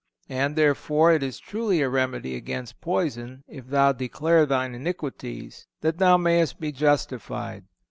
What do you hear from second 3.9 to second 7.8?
declare thine iniquities, that thou mayest be justified.